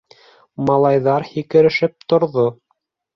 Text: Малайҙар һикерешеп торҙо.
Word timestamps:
Малайҙар 0.69 1.27
һикерешеп 1.33 2.07
торҙо. 2.15 2.47